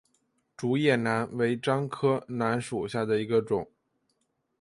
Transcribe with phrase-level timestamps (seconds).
[0.57, 3.67] 竹叶楠为樟科楠属下的一个种。